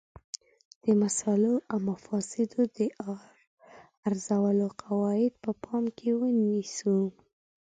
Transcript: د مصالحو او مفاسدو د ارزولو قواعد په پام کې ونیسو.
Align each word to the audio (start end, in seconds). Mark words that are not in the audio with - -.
د 0.83 0.85
مصالحو 1.01 1.55
او 1.71 1.77
مفاسدو 1.89 2.61
د 2.77 2.79
ارزولو 4.07 4.67
قواعد 4.81 5.33
په 5.43 5.51
پام 5.63 5.83
کې 5.97 6.09
ونیسو. 6.19 6.97